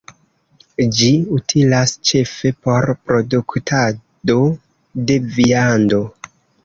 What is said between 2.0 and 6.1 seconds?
ĉefe por produktado de viando.